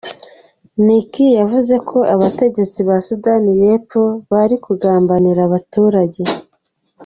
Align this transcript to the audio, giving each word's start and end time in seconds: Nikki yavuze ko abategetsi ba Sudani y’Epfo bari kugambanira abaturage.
Nikki 0.85 1.25
yavuze 1.39 1.75
ko 1.89 1.97
abategetsi 2.13 2.79
ba 2.87 2.97
Sudani 3.05 3.51
y’Epfo 3.61 4.01
bari 4.31 4.55
kugambanira 4.65 5.41
abaturage. 5.47 6.21